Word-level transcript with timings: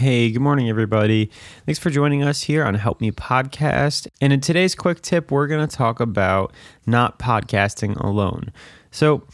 Hey, 0.00 0.30
good 0.30 0.40
morning, 0.40 0.70
everybody. 0.70 1.30
Thanks 1.66 1.78
for 1.78 1.90
joining 1.90 2.22
us 2.22 2.40
here 2.40 2.64
on 2.64 2.72
Help 2.72 3.02
Me 3.02 3.10
Podcast. 3.10 4.08
And 4.22 4.32
in 4.32 4.40
today's 4.40 4.74
quick 4.74 5.02
tip, 5.02 5.30
we're 5.30 5.46
going 5.46 5.68
to 5.68 5.76
talk 5.76 6.00
about 6.00 6.54
not 6.86 7.18
podcasting 7.18 8.00
alone. 8.00 8.50
So, 8.90 9.24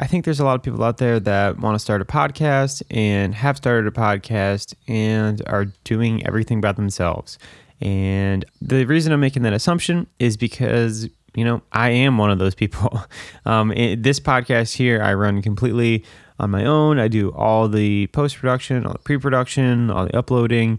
I 0.00 0.08
think 0.08 0.24
there's 0.24 0.40
a 0.40 0.44
lot 0.44 0.56
of 0.56 0.64
people 0.64 0.82
out 0.82 0.98
there 0.98 1.20
that 1.20 1.60
want 1.60 1.76
to 1.76 1.78
start 1.78 2.02
a 2.02 2.04
podcast 2.04 2.82
and 2.90 3.36
have 3.36 3.56
started 3.56 3.86
a 3.86 3.92
podcast 3.92 4.74
and 4.88 5.42
are 5.46 5.66
doing 5.84 6.26
everything 6.26 6.60
by 6.60 6.72
themselves. 6.72 7.38
And 7.80 8.44
the 8.60 8.84
reason 8.84 9.12
I'm 9.12 9.20
making 9.20 9.44
that 9.44 9.52
assumption 9.52 10.08
is 10.18 10.36
because, 10.36 11.08
you 11.36 11.44
know, 11.44 11.62
I 11.70 11.90
am 11.90 12.18
one 12.18 12.32
of 12.32 12.40
those 12.40 12.56
people. 12.56 13.00
Um, 13.44 13.68
this 13.68 14.18
podcast 14.18 14.74
here, 14.74 15.00
I 15.00 15.14
run 15.14 15.40
completely 15.40 16.04
on 16.38 16.50
my 16.50 16.64
own. 16.64 16.98
I 16.98 17.08
do 17.08 17.30
all 17.30 17.68
the 17.68 18.06
post 18.08 18.36
production, 18.36 18.86
all 18.86 18.92
the 18.92 18.98
pre 18.98 19.18
production, 19.18 19.90
all 19.90 20.06
the 20.06 20.16
uploading, 20.16 20.78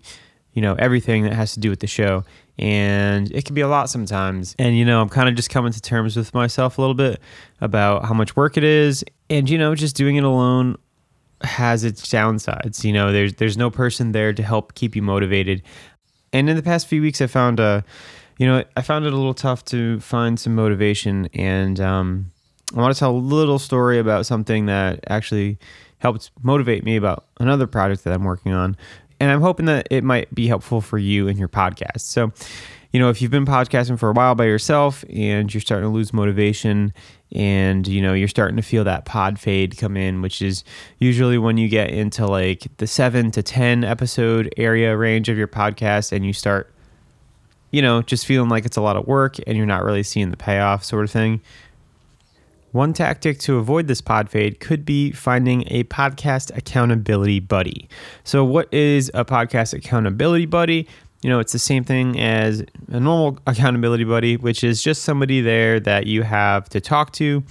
you 0.54 0.62
know, 0.62 0.76
everything 0.76 1.24
that 1.24 1.34
has 1.34 1.54
to 1.54 1.60
do 1.60 1.70
with 1.70 1.80
the 1.80 1.88
show 1.88 2.24
and 2.60 3.32
it 3.32 3.46
can 3.46 3.54
be 3.54 3.62
a 3.62 3.68
lot 3.68 3.90
sometimes. 3.90 4.56
And 4.58 4.78
you 4.78 4.86
know, 4.86 5.02
I'm 5.02 5.10
kind 5.10 5.30
of 5.30 5.36
just 5.36 5.50
coming 5.50 5.72
to 5.72 5.82
terms 5.82 6.16
with 6.16 6.34
myself 6.34 6.78
a 6.78 6.82
little 6.82 6.96
bit 6.96 7.22
about 7.62 8.06
how 8.06 8.14
much 8.14 8.36
work 8.36 8.58
it 8.58 8.64
is, 8.64 9.04
and 9.30 9.50
you 9.50 9.58
know, 9.58 9.76
just 9.76 9.96
doing 9.96 10.16
it 10.16 10.24
alone 10.24 10.78
has 11.42 11.84
its 11.84 12.02
downsides. 12.02 12.84
You 12.84 12.94
know, 12.94 13.12
there's 13.12 13.34
there's 13.36 13.58
no 13.58 13.70
person 13.70 14.12
there 14.12 14.34
to 14.34 14.44
help 14.44 14.74
keep 14.74 14.96
you 14.96 15.02
motivated. 15.02 15.62
And 16.34 16.50
in 16.50 16.56
the 16.56 16.64
past 16.64 16.88
few 16.88 17.02
weeks, 17.02 17.22
I 17.22 17.28
found 17.28 17.60
uh, 17.60 17.82
you 18.38 18.48
know, 18.48 18.64
I 18.76 18.82
found 18.82 19.06
it 19.06 19.14
a 19.14 19.16
little 19.16 19.34
tough 19.34 19.64
to 19.66 20.00
find 20.00 20.40
some 20.40 20.56
motivation, 20.56 21.28
and 21.34 21.80
um, 21.80 22.32
I 22.76 22.80
want 22.80 22.94
to 22.94 23.00
tell 23.00 23.12
a 23.12 23.18
little 23.18 23.60
story 23.60 24.00
about 24.00 24.26
something 24.26 24.66
that 24.66 25.04
actually 25.08 25.58
helped 26.00 26.32
motivate 26.44 26.84
me 26.84 26.96
about 26.96 27.26
another 27.40 27.66
project 27.66 28.04
that 28.04 28.14
I'm 28.14 28.24
working 28.24 28.54
on 28.54 28.78
and 29.20 29.32
I'm 29.32 29.42
hoping 29.42 29.66
that 29.66 29.88
it 29.90 30.04
might 30.04 30.34
be 30.34 30.48
helpful 30.48 30.82
for 30.82 30.98
you 30.98 31.28
in 31.28 31.38
your 31.38 31.48
podcast. 31.48 32.02
So, 32.02 32.32
you 32.92 33.00
know, 33.00 33.10
if 33.10 33.22
you've 33.22 33.32
been 33.32 33.46
podcasting 33.46 34.00
for 34.00 34.10
a 34.10 34.14
while 34.14 34.36
by 34.36 34.46
yourself 34.46 35.04
and 35.10 35.54
you're 35.54 35.62
starting 35.62 35.90
to 35.90 35.94
lose 35.94 36.14
motivation 36.14 36.94
and, 37.34 37.88
you 37.88 38.02
know, 38.02 38.14
you're 38.14 38.28
starting 38.28 38.56
to 38.58 38.62
feel 38.62 38.84
that 38.84 39.06
pod 39.06 39.40
fade 39.40 39.78
come 39.78 39.98
in, 39.98 40.22
which 40.22 40.42
is 40.42 40.64
usually 41.00 41.38
when 41.38 41.58
you 41.58 41.68
get 41.68 41.90
into 41.90 42.28
like 42.28 42.68
the 42.78 42.88
seven 42.88 43.32
to 43.32 43.44
10 43.44 43.84
episode 43.84 44.54
area 44.56 44.96
range 44.96 45.30
of 45.30 45.38
your 45.38 45.48
podcast 45.48 46.12
and 46.12 46.26
you 46.26 46.32
start, 46.32 46.72
you 47.72 47.82
know, 47.82 48.02
just 48.02 48.26
feeling 48.26 48.50
like 48.50 48.66
it's 48.66 48.78
a 48.78 48.82
lot 48.82 48.96
of 48.96 49.08
work 49.08 49.38
and 49.46 49.58
you're 49.58 49.66
not 49.66 49.84
really 49.84 50.04
seeing 50.04 50.30
the 50.30 50.38
payoff 50.38 50.84
sort 50.84 51.04
of 51.04 51.12
thing. 51.12 51.42
One 52.72 52.94
tactic 52.94 53.40
to 53.40 53.58
avoid 53.58 53.88
this 53.88 54.02
pod 54.02 54.30
fade 54.30 54.60
could 54.60 54.86
be 54.86 55.12
finding 55.12 55.64
a 55.68 55.84
podcast 55.86 56.56
accountability 56.56 57.40
buddy. 57.40 57.88
So, 58.24 58.44
what 58.44 58.72
is 58.74 59.10
a 59.14 59.26
podcast 59.26 59.74
accountability 59.74 60.46
buddy? 60.46 60.88
You 61.22 61.30
know, 61.30 61.40
it's 61.40 61.54
the 61.54 61.60
same 61.60 61.84
thing 61.84 62.20
as 62.20 62.64
a 62.90 63.00
normal 63.00 63.40
accountability 63.48 64.04
buddy, 64.04 64.38
which 64.38 64.64
is 64.64 64.84
just 64.84 65.04
somebody 65.04 65.42
there 65.42 65.80
that 65.80 66.06
you 66.06 66.24
have 66.24 66.70
to 66.70 66.82
talk 66.82 67.12
to 67.14 67.44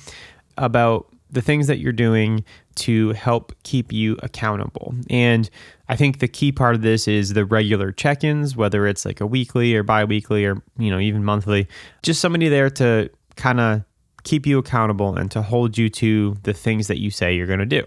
about 0.56 1.08
the 1.30 1.42
things 1.42 1.66
that 1.66 1.78
you're 1.78 1.92
doing 1.92 2.44
to 2.76 3.10
help 3.12 3.52
keep 3.64 3.92
you 3.92 4.16
accountable. 4.22 4.94
And 5.10 5.48
I 5.88 5.96
think 5.96 6.18
the 6.18 6.28
key 6.28 6.52
part 6.52 6.74
of 6.74 6.82
this 6.82 7.08
is 7.08 7.32
the 7.32 7.44
regular 7.44 7.90
check-ins, 7.90 8.54
whether 8.54 8.86
it's 8.86 9.04
like 9.04 9.20
a 9.20 9.26
weekly 9.26 9.74
or 9.74 9.82
bi-weekly 9.82 10.44
or, 10.44 10.62
you 10.78 10.90
know, 10.90 10.98
even 11.00 11.24
monthly. 11.24 11.68
Just 12.02 12.20
somebody 12.20 12.48
there 12.48 12.70
to 12.70 13.10
kind 13.36 13.60
of 13.60 13.82
keep 14.26 14.44
you 14.44 14.58
accountable 14.58 15.16
and 15.16 15.30
to 15.30 15.40
hold 15.40 15.78
you 15.78 15.88
to 15.88 16.36
the 16.42 16.52
things 16.52 16.88
that 16.88 16.98
you 16.98 17.10
say 17.10 17.34
you're 17.34 17.46
going 17.46 17.60
to 17.60 17.64
do. 17.64 17.84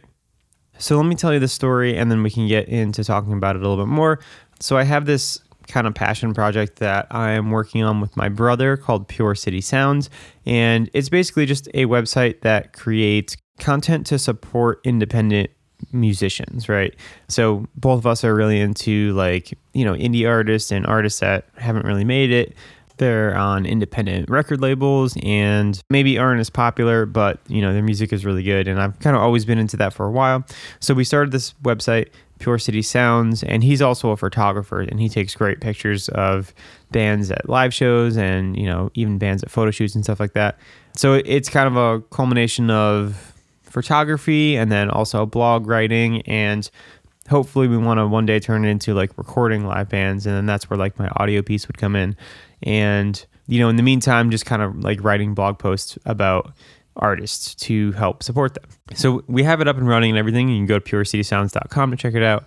So 0.80 0.96
let 0.96 1.06
me 1.06 1.16
tell 1.16 1.34
you 1.34 1.40
the 1.40 1.50
story 1.50 1.98
and 1.98 2.10
then 2.10 2.24
we 2.24 2.32
can 2.32 2.48
get 2.48 2.70
into 2.70 3.04
talking 3.04 3.34
about 3.34 3.58
it 3.58 3.62
a 3.62 3.68
little 3.68 3.86
bit 3.86 3.92
more. 3.92 4.20
So 4.62 4.78
I 4.78 4.84
have 4.84 5.06
this 5.06 5.40
kind 5.68 5.86
of 5.86 5.94
passion 5.94 6.34
project 6.34 6.78
that 6.78 7.08
I 7.12 7.32
am 7.32 7.52
working 7.52 7.84
on 7.84 8.02
with 8.02 8.16
my 8.16 8.30
brother 8.30 8.78
called 8.78 9.08
Pure 9.08 9.36
City 9.36 9.62
Sounds. 9.62 10.10
And 10.46 10.90
it's 10.94 11.10
basically 11.10 11.46
just 11.46 11.68
a 11.74 11.86
website 11.86 12.42
that 12.42 12.74
creates 12.74 13.36
content 13.60 14.08
to 14.08 14.18
support 14.18 14.80
independent 14.86 15.52
musicians, 15.92 16.70
right? 16.70 16.96
So 17.28 17.66
both 17.76 18.00
of 18.00 18.08
us 18.08 18.24
are 18.24 18.34
really 18.34 18.60
into 18.60 19.14
like, 19.14 19.54
you 19.74 19.84
know, 19.84 19.94
indie 19.94 20.28
artists 20.28 20.72
and 20.72 20.88
artists 20.88 21.20
that 21.20 21.50
haven't 21.56 21.86
really 21.86 22.06
made 22.06 22.32
it. 22.32 22.56
They're 23.00 23.36
on 23.36 23.66
independent 23.66 24.30
record 24.30 24.62
labels 24.62 25.18
and 25.24 25.82
maybe 25.90 26.18
aren't 26.18 26.42
as 26.42 26.50
popular, 26.50 27.06
but 27.06 27.40
you 27.48 27.62
know, 27.62 27.74
their 27.74 27.82
music 27.82 28.14
is 28.14 28.26
really 28.26 28.44
good. 28.44 28.68
And 28.68 28.80
I've 28.80 29.00
kind 29.00 29.16
of 29.16 29.22
always 29.22 29.46
been 29.46 29.58
into 29.58 29.78
that 29.78 29.94
for 29.94 30.06
a 30.06 30.12
while. 30.12 30.44
So 30.80 30.94
we 30.94 31.06
started 31.06 31.32
this 31.32 31.54
website, 31.64 32.10
Pure 32.40 32.60
City 32.60 32.82
Sounds, 32.82 33.42
and 33.42 33.64
he's 33.64 33.82
also 33.82 34.12
a 34.12 34.18
photographer 34.18 34.82
and 34.82 35.00
he 35.00 35.10
takes 35.10 35.34
great 35.34 35.62
pictures 35.62 36.10
of 36.10 36.54
bands 36.92 37.32
at 37.32 37.50
live 37.50 37.74
shows 37.74 38.18
and, 38.18 38.58
you 38.58 38.66
know, 38.66 38.92
even 38.94 39.18
bands 39.18 39.44
at 39.44 39.50
photo 39.50 39.72
shoots 39.72 39.96
and 39.96 40.04
stuff 40.04 40.20
like 40.20 40.34
that. 40.34 40.60
So 40.94 41.14
it's 41.14 41.50
kind 41.50 41.68
of 41.68 41.78
a 41.78 42.02
culmination 42.12 42.70
of 42.70 43.34
photography 43.64 44.58
and 44.58 44.72
then 44.72 44.90
also 44.90 45.26
blog 45.26 45.68
writing 45.68 46.22
and 46.24 46.70
hopefully 47.30 47.68
we 47.68 47.78
want 47.78 48.00
to 48.00 48.08
one 48.08 48.26
day 48.26 48.40
turn 48.40 48.66
it 48.66 48.70
into 48.70 48.94
like 48.94 49.16
recording 49.18 49.66
live 49.66 49.88
bands 49.88 50.26
and 50.26 50.36
then 50.36 50.46
that's 50.48 50.70
where 50.70 50.78
like 50.78 50.98
my 50.98 51.08
audio 51.18 51.42
piece 51.44 51.68
would 51.68 51.78
come 51.78 51.96
in 51.96 52.16
and 52.64 53.26
you 53.48 53.60
know 53.60 53.70
in 53.70 53.76
the 53.76 53.84
meantime 53.84 54.32
just 54.32 54.46
kind 54.46 54.62
of 54.62 54.84
like 54.84 55.04
writing 55.04 55.34
blog 55.34 55.60
posts 55.60 55.98
about 56.06 56.54
artists 56.96 57.56
to 57.56 57.92
help 57.94 58.24
support 58.24 58.54
them. 58.56 58.66
So 58.94 59.24
we 59.28 59.44
have 59.44 59.62
it 59.62 59.68
up 59.68 59.78
and 59.78 59.88
running 59.88 60.12
and 60.12 60.18
everything. 60.18 60.50
You 60.50 60.58
can 60.58 60.66
go 60.66 60.80
to 60.80 60.96
purecitysounds.com 60.96 61.92
to 61.92 61.98
check 61.98 62.14
it 62.14 62.24
out. 62.24 62.46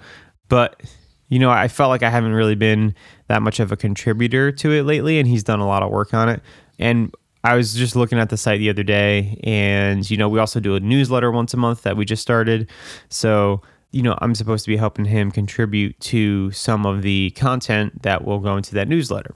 But 0.48 0.82
you 1.28 1.38
know 1.38 1.50
i 1.50 1.66
felt 1.66 1.88
like 1.88 2.02
i 2.02 2.10
haven't 2.10 2.34
really 2.34 2.54
been 2.54 2.94
that 3.28 3.40
much 3.40 3.58
of 3.58 3.72
a 3.72 3.76
contributor 3.76 4.52
to 4.52 4.70
it 4.70 4.82
lately 4.82 5.18
and 5.18 5.26
he's 5.26 5.42
done 5.42 5.60
a 5.60 5.66
lot 5.66 5.82
of 5.82 5.90
work 5.90 6.12
on 6.12 6.28
it. 6.28 6.42
And 6.78 7.14
I 7.44 7.56
was 7.56 7.74
just 7.74 7.96
looking 7.96 8.18
at 8.18 8.30
the 8.30 8.36
site 8.36 8.60
the 8.60 8.70
other 8.70 8.84
day, 8.84 9.40
and 9.42 10.08
you 10.08 10.16
know, 10.16 10.28
we 10.28 10.38
also 10.38 10.60
do 10.60 10.76
a 10.76 10.80
newsletter 10.80 11.30
once 11.32 11.52
a 11.52 11.56
month 11.56 11.82
that 11.82 11.96
we 11.96 12.04
just 12.04 12.22
started. 12.22 12.70
So 13.08 13.62
you 13.92 14.02
know, 14.02 14.16
I'm 14.20 14.34
supposed 14.34 14.64
to 14.64 14.70
be 14.70 14.76
helping 14.76 15.04
him 15.04 15.30
contribute 15.30 15.98
to 16.00 16.50
some 16.50 16.86
of 16.86 17.02
the 17.02 17.30
content 17.32 18.02
that 18.02 18.24
will 18.24 18.40
go 18.40 18.56
into 18.56 18.74
that 18.74 18.88
newsletter. 18.88 19.34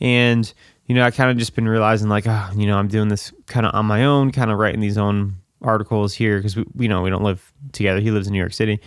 And, 0.00 0.50
you 0.86 0.94
know, 0.94 1.04
I 1.04 1.10
kind 1.10 1.30
of 1.30 1.36
just 1.36 1.54
been 1.54 1.68
realizing 1.68 2.08
like, 2.08 2.26
oh, 2.26 2.50
you 2.56 2.66
know, 2.66 2.78
I'm 2.78 2.88
doing 2.88 3.08
this 3.08 3.32
kind 3.46 3.66
of 3.66 3.74
on 3.74 3.86
my 3.86 4.04
own, 4.04 4.32
kind 4.32 4.50
of 4.50 4.58
writing 4.58 4.80
these 4.80 4.96
own 4.96 5.36
articles 5.60 6.14
here 6.14 6.38
because 6.38 6.56
we, 6.56 6.64
you 6.78 6.88
know, 6.88 7.02
we 7.02 7.10
don't 7.10 7.22
live 7.22 7.52
together. 7.72 8.00
He 8.00 8.10
lives 8.10 8.26
in 8.26 8.32
New 8.32 8.38
York 8.38 8.54
City. 8.54 8.80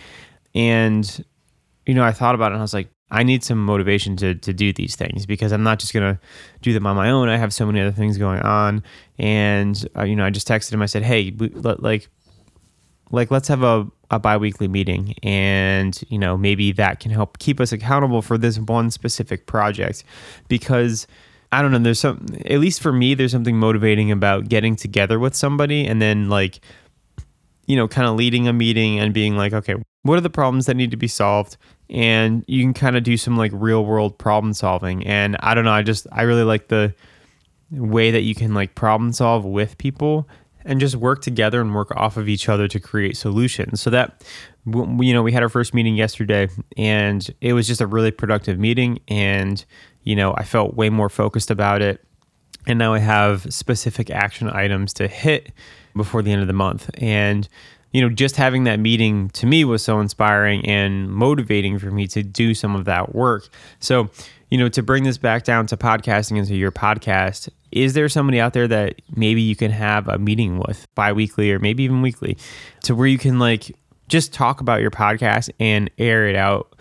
And, 0.54 1.24
you 1.86 1.94
know, 1.94 2.02
I 2.02 2.12
thought 2.12 2.34
about 2.34 2.50
it 2.50 2.54
and 2.54 2.60
I 2.60 2.62
was 2.62 2.74
like, 2.74 2.88
I 3.12 3.22
need 3.22 3.44
some 3.44 3.62
motivation 3.64 4.16
to, 4.16 4.34
to 4.34 4.52
do 4.52 4.72
these 4.72 4.96
things 4.96 5.26
because 5.26 5.52
I'm 5.52 5.62
not 5.62 5.78
just 5.78 5.92
going 5.92 6.14
to 6.14 6.20
do 6.62 6.72
them 6.72 6.86
on 6.86 6.96
my 6.96 7.10
own. 7.10 7.28
I 7.28 7.36
have 7.36 7.52
so 7.52 7.66
many 7.66 7.80
other 7.80 7.92
things 7.92 8.16
going 8.16 8.40
on. 8.40 8.82
And, 9.18 9.86
uh, 9.96 10.04
you 10.04 10.16
know, 10.16 10.24
I 10.24 10.30
just 10.30 10.48
texted 10.48 10.72
him. 10.72 10.82
I 10.82 10.86
said, 10.86 11.02
hey, 11.02 11.32
like, 11.38 12.08
like 13.12 13.30
let's 13.30 13.48
have 13.48 13.62
a, 13.62 13.86
a 14.10 14.18
bi-weekly 14.18 14.68
meeting 14.68 15.14
and 15.22 16.02
you 16.08 16.18
know 16.18 16.36
maybe 16.36 16.72
that 16.72 17.00
can 17.00 17.10
help 17.10 17.38
keep 17.38 17.60
us 17.60 17.72
accountable 17.72 18.22
for 18.22 18.36
this 18.36 18.58
one 18.58 18.90
specific 18.90 19.46
project. 19.46 20.04
Because 20.48 21.06
i 21.54 21.60
don't 21.60 21.70
know 21.70 21.78
there's 21.78 22.00
some 22.00 22.26
at 22.46 22.58
least 22.58 22.80
for 22.80 22.92
me 22.92 23.14
there's 23.14 23.30
something 23.30 23.58
motivating 23.58 24.10
about 24.10 24.48
getting 24.48 24.74
together 24.74 25.18
with 25.18 25.34
somebody 25.34 25.86
and 25.86 26.00
then 26.00 26.30
like 26.30 26.60
you 27.66 27.76
know 27.76 27.86
kind 27.86 28.08
of 28.08 28.16
leading 28.16 28.48
a 28.48 28.54
meeting 28.54 28.98
and 28.98 29.12
being 29.12 29.36
like 29.36 29.52
okay 29.52 29.74
what 30.02 30.18
are 30.18 30.22
the 30.22 30.30
problems 30.30 30.66
that 30.66 30.76
need 30.76 30.90
to 30.90 30.96
be 30.96 31.08
solved? 31.08 31.56
And 31.88 32.44
you 32.48 32.62
can 32.62 32.74
kind 32.74 32.96
of 32.96 33.04
do 33.04 33.16
some 33.16 33.36
like 33.36 33.52
real 33.54 33.84
world 33.84 34.18
problem 34.18 34.52
solving. 34.52 35.06
And 35.06 35.36
i 35.40 35.54
don't 35.54 35.64
know 35.64 35.72
i 35.72 35.82
just 35.82 36.06
i 36.12 36.22
really 36.22 36.44
like 36.44 36.68
the 36.68 36.94
way 37.70 38.10
that 38.10 38.22
you 38.22 38.34
can 38.34 38.52
like 38.52 38.74
problem 38.74 39.12
solve 39.12 39.44
with 39.44 39.78
people 39.78 40.28
and 40.64 40.80
just 40.80 40.96
work 40.96 41.22
together 41.22 41.60
and 41.60 41.74
work 41.74 41.90
off 41.92 42.16
of 42.16 42.28
each 42.28 42.48
other 42.48 42.68
to 42.68 42.80
create 42.80 43.16
solutions. 43.16 43.80
So 43.80 43.90
that 43.90 44.22
you 44.66 45.12
know, 45.12 45.22
we 45.22 45.32
had 45.32 45.42
our 45.42 45.48
first 45.48 45.74
meeting 45.74 45.96
yesterday 45.96 46.48
and 46.76 47.28
it 47.40 47.52
was 47.52 47.66
just 47.66 47.80
a 47.80 47.86
really 47.86 48.10
productive 48.10 48.58
meeting 48.58 49.00
and 49.08 49.64
you 50.04 50.16
know, 50.16 50.34
I 50.36 50.44
felt 50.44 50.74
way 50.74 50.90
more 50.90 51.08
focused 51.08 51.50
about 51.50 51.80
it. 51.82 52.04
And 52.66 52.78
now 52.78 52.94
I 52.94 52.98
have 52.98 53.52
specific 53.52 54.10
action 54.10 54.48
items 54.48 54.92
to 54.94 55.08
hit 55.08 55.52
before 55.96 56.22
the 56.22 56.32
end 56.32 56.42
of 56.42 56.46
the 56.46 56.52
month. 56.52 56.90
And 56.94 57.48
you 57.92 58.00
know, 58.00 58.08
just 58.08 58.36
having 58.36 58.64
that 58.64 58.80
meeting 58.80 59.28
to 59.30 59.46
me 59.46 59.64
was 59.64 59.82
so 59.82 60.00
inspiring 60.00 60.66
and 60.66 61.10
motivating 61.10 61.78
for 61.78 61.90
me 61.90 62.06
to 62.08 62.22
do 62.22 62.54
some 62.54 62.74
of 62.74 62.86
that 62.86 63.14
work. 63.14 63.48
So, 63.80 64.10
you 64.50 64.58
know, 64.58 64.68
to 64.70 64.82
bring 64.82 65.04
this 65.04 65.18
back 65.18 65.44
down 65.44 65.66
to 65.66 65.76
podcasting 65.76 66.36
into 66.38 66.56
your 66.56 66.72
podcast, 66.72 67.48
is 67.70 67.94
there 67.94 68.08
somebody 68.08 68.40
out 68.40 68.52
there 68.52 68.68
that 68.68 69.00
maybe 69.14 69.42
you 69.42 69.56
can 69.56 69.70
have 69.70 70.08
a 70.08 70.18
meeting 70.18 70.58
with 70.58 70.86
bi-weekly 70.94 71.52
or 71.52 71.58
maybe 71.58 71.84
even 71.84 72.02
weekly 72.02 72.36
to 72.82 72.94
where 72.94 73.06
you 73.06 73.18
can 73.18 73.38
like 73.38 73.74
just 74.08 74.32
talk 74.32 74.60
about 74.60 74.80
your 74.80 74.90
podcast 74.90 75.50
and 75.58 75.90
air 75.98 76.28
it 76.28 76.36
out 76.36 76.74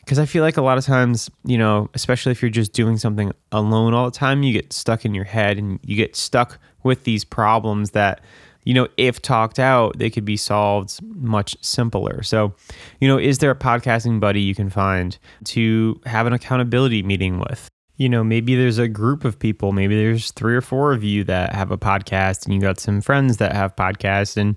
because 0.00 0.18
I 0.18 0.26
feel 0.26 0.42
like 0.42 0.58
a 0.58 0.62
lot 0.62 0.76
of 0.76 0.84
times, 0.84 1.30
you 1.44 1.56
know, 1.56 1.88
especially 1.94 2.32
if 2.32 2.42
you're 2.42 2.50
just 2.50 2.74
doing 2.74 2.98
something 2.98 3.32
alone 3.52 3.94
all 3.94 4.04
the 4.04 4.16
time, 4.16 4.42
you 4.42 4.52
get 4.52 4.70
stuck 4.70 5.06
in 5.06 5.14
your 5.14 5.24
head 5.24 5.56
and 5.56 5.80
you 5.82 5.96
get 5.96 6.14
stuck 6.14 6.58
with 6.82 7.04
these 7.04 7.24
problems 7.24 7.92
that, 7.92 8.20
you 8.64 8.74
know, 8.74 8.88
if 8.96 9.22
talked 9.22 9.58
out, 9.58 9.98
they 9.98 10.10
could 10.10 10.24
be 10.24 10.36
solved 10.36 11.00
much 11.02 11.56
simpler. 11.60 12.22
So, 12.22 12.54
you 13.00 13.08
know, 13.08 13.18
is 13.18 13.38
there 13.38 13.50
a 13.50 13.56
podcasting 13.56 14.20
buddy 14.20 14.40
you 14.40 14.54
can 14.54 14.70
find 14.70 15.16
to 15.44 16.00
have 16.06 16.26
an 16.26 16.32
accountability 16.32 17.02
meeting 17.02 17.38
with? 17.38 17.70
you 17.96 18.08
know, 18.08 18.24
maybe 18.24 18.56
there's 18.56 18.78
a 18.78 18.88
group 18.88 19.24
of 19.24 19.38
people, 19.38 19.70
maybe 19.70 19.94
there's 19.94 20.32
three 20.32 20.56
or 20.56 20.60
four 20.60 20.92
of 20.92 21.04
you 21.04 21.22
that 21.24 21.54
have 21.54 21.70
a 21.70 21.78
podcast 21.78 22.44
and 22.44 22.52
you 22.52 22.60
got 22.60 22.80
some 22.80 23.00
friends 23.00 23.36
that 23.36 23.52
have 23.52 23.76
podcasts 23.76 24.36
and 24.36 24.56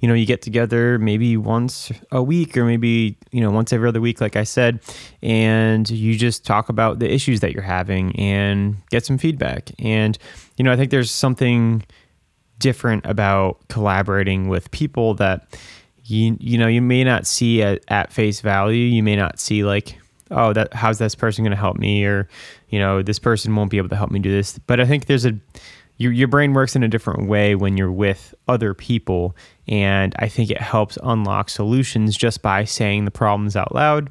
you 0.00 0.08
know, 0.08 0.12
you 0.12 0.26
get 0.26 0.42
together 0.42 0.98
maybe 0.98 1.34
once 1.38 1.90
a 2.12 2.22
week 2.22 2.58
or 2.58 2.66
maybe, 2.66 3.16
you 3.30 3.40
know, 3.40 3.50
once 3.50 3.72
every 3.72 3.88
other 3.88 4.02
week 4.02 4.20
like 4.20 4.36
I 4.36 4.44
said, 4.44 4.80
and 5.22 5.88
you 5.88 6.14
just 6.14 6.44
talk 6.44 6.68
about 6.68 6.98
the 6.98 7.10
issues 7.10 7.40
that 7.40 7.54
you're 7.54 7.62
having 7.62 8.14
and 8.16 8.76
get 8.90 9.06
some 9.06 9.16
feedback. 9.16 9.70
And 9.78 10.18
you 10.58 10.64
know, 10.64 10.72
I 10.72 10.76
think 10.76 10.90
there's 10.90 11.10
something 11.10 11.84
different 12.64 13.04
about 13.04 13.58
collaborating 13.68 14.48
with 14.48 14.70
people 14.70 15.12
that 15.12 15.54
you 16.06 16.34
you 16.40 16.56
know, 16.56 16.66
you 16.66 16.80
may 16.80 17.04
not 17.04 17.26
see 17.26 17.62
at, 17.62 17.84
at 17.88 18.10
face 18.10 18.40
value, 18.40 18.86
you 18.86 19.02
may 19.02 19.16
not 19.16 19.38
see 19.38 19.64
like 19.64 19.98
oh 20.30 20.54
that 20.54 20.72
how's 20.72 20.96
this 20.96 21.14
person 21.14 21.44
going 21.44 21.50
to 21.50 21.58
help 21.58 21.76
me? 21.76 22.06
Or 22.06 22.26
you 22.70 22.78
know 22.78 23.02
this 23.02 23.18
person 23.18 23.54
won't 23.54 23.70
be 23.70 23.76
able 23.76 23.90
to 23.90 23.96
help 23.96 24.10
me 24.10 24.18
do 24.18 24.30
this. 24.30 24.58
But 24.60 24.80
i 24.80 24.86
think 24.86 25.04
there's 25.04 25.26
a 25.26 25.38
your, 25.98 26.10
your 26.10 26.26
brain 26.26 26.54
works 26.54 26.74
in 26.74 26.82
a 26.82 26.88
different 26.88 27.28
way 27.28 27.54
when 27.54 27.76
you're 27.76 27.92
with 27.92 28.34
other 28.48 28.72
people. 28.72 29.36
And 29.68 30.14
i 30.18 30.26
think 30.26 30.50
it 30.50 30.60
helps 30.60 30.96
unlock 31.02 31.50
solutions 31.50 32.16
just 32.16 32.40
by 32.40 32.64
saying 32.64 33.04
the 33.04 33.10
problems 33.10 33.56
out 33.56 33.74
loud 33.74 34.08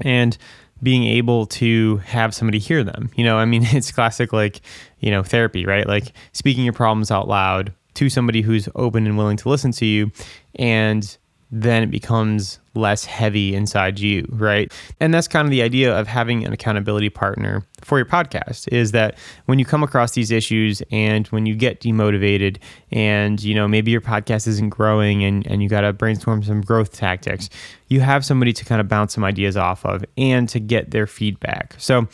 and 0.00 0.38
being 0.80 1.04
able 1.04 1.44
to 1.44 1.98
have 1.98 2.34
somebody 2.34 2.60
hear 2.60 2.84
them. 2.84 3.10
You 3.16 3.24
know 3.24 3.36
i 3.36 3.46
mean 3.46 3.64
it's 3.72 3.90
classic 3.90 4.32
like 4.32 4.60
you 5.00 5.10
know 5.10 5.24
therapy 5.24 5.66
right? 5.66 5.88
Like 5.88 6.12
speaking 6.32 6.62
your 6.62 6.72
problems 6.72 7.10
out 7.10 7.26
loud 7.26 7.74
to 7.94 8.08
somebody 8.08 8.42
who's 8.42 8.68
open 8.74 9.06
and 9.06 9.16
willing 9.16 9.36
to 9.36 9.48
listen 9.48 9.72
to 9.72 9.86
you 9.86 10.10
and 10.56 11.18
then 11.52 11.82
it 11.82 11.90
becomes 11.90 12.60
less 12.74 13.04
heavy 13.04 13.54
inside 13.54 13.98
you, 13.98 14.24
right? 14.30 14.72
And 15.00 15.12
that's 15.12 15.26
kind 15.26 15.46
of 15.46 15.50
the 15.50 15.62
idea 15.62 15.98
of 15.98 16.06
having 16.06 16.44
an 16.46 16.52
accountability 16.52 17.10
partner 17.10 17.66
for 17.80 17.98
your 17.98 18.06
podcast 18.06 18.68
is 18.68 18.92
that 18.92 19.18
when 19.46 19.58
you 19.58 19.64
come 19.64 19.82
across 19.82 20.12
these 20.12 20.30
issues 20.30 20.80
and 20.92 21.26
when 21.28 21.46
you 21.46 21.56
get 21.56 21.80
demotivated 21.80 22.58
and 22.92 23.42
you 23.42 23.54
know 23.54 23.66
maybe 23.66 23.90
your 23.90 24.00
podcast 24.00 24.46
isn't 24.46 24.68
growing 24.68 25.24
and, 25.24 25.44
and 25.48 25.62
you 25.62 25.68
got 25.68 25.80
to 25.80 25.92
brainstorm 25.92 26.42
some 26.42 26.60
growth 26.60 26.92
tactics, 26.92 27.50
you 27.88 28.00
have 28.00 28.24
somebody 28.24 28.52
to 28.52 28.64
kind 28.64 28.80
of 28.80 28.86
bounce 28.86 29.14
some 29.14 29.24
ideas 29.24 29.56
off 29.56 29.84
of 29.84 30.04
and 30.16 30.48
to 30.48 30.60
get 30.60 30.92
their 30.92 31.06
feedback. 31.06 31.74
So 31.78 32.06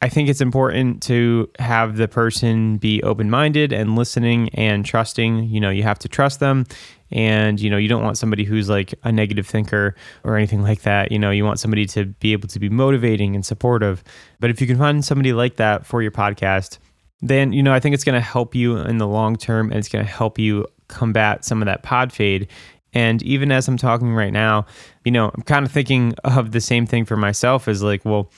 I 0.00 0.08
think 0.08 0.28
it's 0.28 0.40
important 0.40 1.02
to 1.04 1.50
have 1.58 1.96
the 1.96 2.06
person 2.06 2.76
be 2.76 3.02
open 3.02 3.30
minded 3.30 3.72
and 3.72 3.96
listening 3.96 4.48
and 4.50 4.84
trusting. 4.84 5.44
You 5.44 5.60
know, 5.60 5.70
you 5.70 5.82
have 5.82 5.98
to 6.00 6.08
trust 6.08 6.38
them. 6.38 6.66
And, 7.10 7.58
you 7.60 7.68
know, 7.68 7.78
you 7.78 7.88
don't 7.88 8.04
want 8.04 8.18
somebody 8.18 8.44
who's 8.44 8.68
like 8.68 8.94
a 9.02 9.10
negative 9.10 9.46
thinker 9.46 9.96
or 10.24 10.36
anything 10.36 10.62
like 10.62 10.82
that. 10.82 11.10
You 11.10 11.18
know, 11.18 11.30
you 11.30 11.44
want 11.44 11.58
somebody 11.58 11.86
to 11.86 12.06
be 12.06 12.32
able 12.32 12.48
to 12.48 12.60
be 12.60 12.68
motivating 12.68 13.34
and 13.34 13.44
supportive. 13.44 14.04
But 14.40 14.50
if 14.50 14.60
you 14.60 14.66
can 14.66 14.78
find 14.78 15.04
somebody 15.04 15.32
like 15.32 15.56
that 15.56 15.84
for 15.84 16.00
your 16.00 16.12
podcast, 16.12 16.78
then, 17.20 17.52
you 17.52 17.62
know, 17.62 17.72
I 17.72 17.80
think 17.80 17.94
it's 17.94 18.04
going 18.04 18.14
to 18.14 18.20
help 18.20 18.54
you 18.54 18.76
in 18.76 18.98
the 18.98 19.08
long 19.08 19.36
term 19.36 19.70
and 19.70 19.78
it's 19.78 19.88
going 19.88 20.04
to 20.04 20.10
help 20.10 20.38
you 20.38 20.66
combat 20.86 21.44
some 21.44 21.60
of 21.60 21.66
that 21.66 21.82
pod 21.82 22.12
fade. 22.12 22.48
And 22.94 23.22
even 23.22 23.50
as 23.50 23.66
I'm 23.68 23.76
talking 23.76 24.14
right 24.14 24.32
now, 24.32 24.66
you 25.04 25.10
know, 25.10 25.30
I'm 25.34 25.42
kind 25.42 25.66
of 25.66 25.72
thinking 25.72 26.14
of 26.24 26.52
the 26.52 26.60
same 26.60 26.86
thing 26.86 27.04
for 27.04 27.16
myself 27.16 27.68
as 27.68 27.82
like, 27.82 28.04
well, 28.04 28.30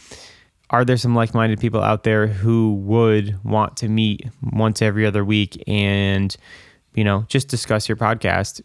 are 0.70 0.84
there 0.84 0.96
some 0.96 1.14
like-minded 1.14 1.60
people 1.60 1.82
out 1.82 2.04
there 2.04 2.26
who 2.26 2.74
would 2.74 3.38
want 3.44 3.76
to 3.78 3.88
meet 3.88 4.28
once 4.42 4.80
every 4.80 5.04
other 5.04 5.24
week 5.24 5.62
and 5.66 6.36
you 6.94 7.04
know 7.04 7.24
just 7.28 7.48
discuss 7.48 7.88
your 7.88 7.96
podcast? 7.96 8.62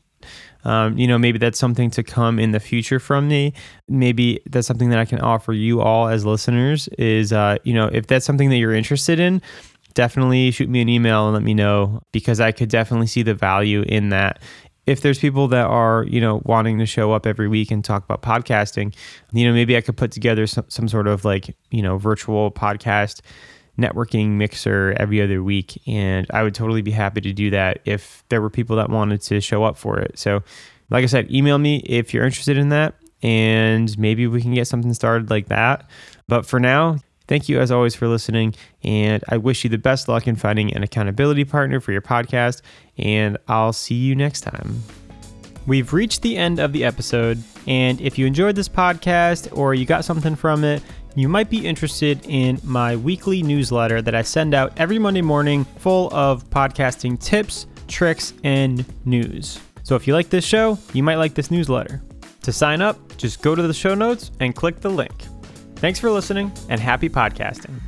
Um, 0.63 0.98
you 0.98 1.07
know 1.07 1.18
maybe 1.18 1.38
that's 1.38 1.60
something 1.60 1.92
to 1.92 2.04
come 2.04 2.40
in 2.40 2.52
the 2.52 2.60
future 2.60 3.00
from 3.00 3.28
me. 3.28 3.54
Maybe 3.88 4.40
that's 4.50 4.68
something 4.68 4.90
that 4.90 5.00
i 5.00 5.06
can 5.06 5.19
offer 5.19 5.54
you 5.54 5.81
all 5.81 6.07
as 6.07 6.25
listeners 6.25 6.88
is 6.98 7.34
uh, 7.34 7.57
you 7.63 7.74
know 7.74 7.88
if 7.92 8.08
that's 8.08 8.25
something 8.25 8.50
that 8.50 8.58
you're 8.58 8.74
interested 8.74 9.19
in 9.19 9.42
definitely 9.96 10.51
shoot 10.51 10.69
me 10.69 10.81
an 10.81 10.90
email 10.90 11.25
and 11.25 11.34
let 11.34 11.42
me 11.42 11.54
know 11.54 12.01
because 12.12 12.42
i 12.42 12.51
could 12.51 12.68
definitely 12.69 13.08
see 13.08 13.24
the 13.24 13.34
value 13.34 13.81
in 13.84 14.10
that 14.10 14.42
if 14.86 15.02
there's 15.02 15.20
people 15.20 15.48
that 15.48 15.66
are 15.66 16.06
you 16.08 16.22
know 16.22 16.42
wanting 16.46 16.78
to 16.80 16.86
show 16.86 17.12
up 17.12 17.26
every 17.26 17.48
week 17.48 17.72
and 17.72 17.84
talk 17.84 18.04
about 18.04 18.22
podcasting 18.22 18.94
you 19.32 19.46
know 19.46 19.54
maybe 19.54 19.76
i 19.76 19.82
could 19.82 19.98
put 19.98 20.12
together 20.12 20.46
some, 20.48 20.66
some 20.68 20.88
sort 20.88 21.08
of 21.08 21.26
like 21.26 21.56
you 21.72 21.82
know 21.82 21.98
virtual 21.98 22.52
podcast 22.52 23.22
networking 23.78 24.32
mixer 24.32 24.96
every 24.98 25.22
other 25.22 25.44
week. 25.44 25.82
And 25.88 26.28
i 26.32 26.44
would 26.44 26.56
totally 26.56 26.82
be 26.82 26.92
happy 26.92 27.22
to 27.22 27.34
do 27.34 27.50
that 27.52 27.82
if 27.86 28.24
there 28.30 28.42
were 28.42 28.50
people 28.50 28.76
that 28.78 28.90
wanted 28.90 29.22
to 29.22 29.42
show 29.42 29.64
up 29.64 29.78
for 29.78 30.00
it. 30.00 30.18
So 30.18 30.44
like 30.90 31.04
i 31.04 31.08
said 31.08 31.32
email 31.32 31.58
me 31.58 31.78
if 31.86 32.14
you're 32.14 32.26
interested 32.26 32.58
in 32.58 32.70
that 32.70 32.96
and 33.22 33.98
maybe 33.98 34.28
we 34.28 34.42
can 34.42 34.54
get 34.54 34.68
something 34.68 34.94
started 34.94 35.30
like 35.30 35.48
that. 35.48 35.90
But 36.28 36.46
for 36.46 36.60
now 36.60 36.98
Thank 37.27 37.50
you, 37.50 37.60
as 37.60 37.72
always, 37.72 37.95
for 37.95 38.07
listening. 38.07 38.56
And 38.83 39.24
I 39.30 39.38
wish 39.38 39.63
you 39.63 39.69
the 39.69 39.77
best 39.77 40.07
luck 40.07 40.27
in 40.27 40.36
finding 40.36 40.74
an 40.74 40.83
accountability 40.83 41.45
partner 41.45 41.80
for 41.80 41.92
your 41.92 42.01
podcast. 42.01 42.62
And 42.98 43.38
I'll 43.48 43.74
see 43.74 43.95
you 43.95 44.16
next 44.16 44.42
time. 44.42 44.81
We've 45.68 45.92
reached 45.94 46.22
the 46.22 46.38
end 46.38 46.60
of 46.60 46.74
the 46.74 46.83
episode. 46.83 47.42
And 47.68 48.00
if 48.00 48.18
you 48.18 48.27
enjoyed 48.27 48.56
this 48.56 48.69
podcast 48.69 49.56
or 49.57 49.74
you 49.74 49.86
got 49.86 50.06
something 50.06 50.36
from 50.36 50.63
it, 50.63 50.83
you 51.16 51.30
might 51.30 51.50
be 51.50 51.66
interested 51.66 52.19
in 52.25 52.60
my 52.63 52.95
weekly 52.98 53.42
newsletter 53.42 54.01
that 54.01 54.13
I 54.13 54.22
send 54.22 54.54
out 54.54 54.74
every 54.77 55.00
Monday 55.00 55.22
morning, 55.22 55.63
full 55.63 56.13
of 56.13 56.48
podcasting 56.50 57.19
tips, 57.19 57.68
tricks, 57.88 58.33
and 58.44 58.86
news. 59.06 59.60
So 59.83 59.95
if 59.95 60.07
you 60.07 60.13
like 60.13 60.30
this 60.30 60.44
show, 60.44 60.77
you 60.94 61.04
might 61.04 61.16
like 61.16 61.33
this 61.33 61.51
newsletter. 61.51 62.01
To 62.42 62.51
sign 62.51 62.81
up, 62.81 63.18
just 63.18 63.42
go 63.42 63.56
to 63.56 63.62
the 63.62 63.74
show 63.74 63.95
notes 63.95 64.31
and 64.39 64.54
click 64.54 64.81
the 64.81 64.89
link. 64.89 65.13
Thanks 65.75 66.00
for 66.00 66.10
listening 66.10 66.51
and 66.70 66.79
happy 66.79 67.10
podcasting. 67.10 67.79